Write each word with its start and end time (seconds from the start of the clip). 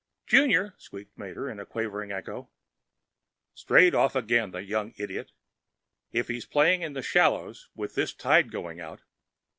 "Junior!" 0.25 0.73
squeaked 0.79 1.15
Mater, 1.15 1.47
a 1.47 1.63
quavering 1.63 2.11
echo. 2.11 2.49
"Strayed 3.53 3.93
off 3.93 4.15
again 4.15 4.49
the 4.49 4.63
young 4.63 4.95
idiot! 4.97 5.31
If 6.11 6.27
he's 6.27 6.47
playing 6.47 6.81
in 6.81 6.93
the 6.93 7.03
shallows, 7.03 7.69
with 7.75 7.93
this 7.93 8.11
tide 8.11 8.51
going 8.51 8.79
out...." 8.79 9.03